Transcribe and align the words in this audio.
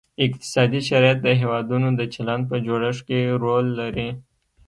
اقتصادي 0.25 0.79
شرایط 0.89 1.17
د 1.23 1.27
هیوادونو 1.41 1.87
د 1.99 2.01
چلند 2.13 2.43
په 2.51 2.55
جوړښت 2.65 3.01
کې 3.07 3.19
رول 3.43 3.65
لري 3.79 4.09